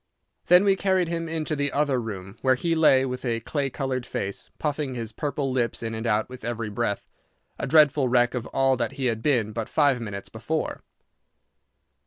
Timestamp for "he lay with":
2.55-3.23